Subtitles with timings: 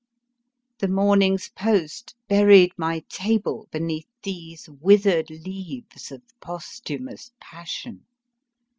[0.79, 8.05] The morning s post buried my table beneath these withered leaves of posthumous pas sion.